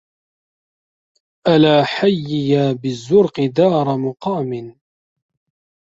ألا 1.47 1.83
حييا 1.85 2.71
بالزرق 2.73 3.41
دار 3.55 3.97
مقام 3.97 4.75